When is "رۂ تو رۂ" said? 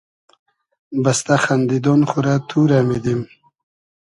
2.25-2.79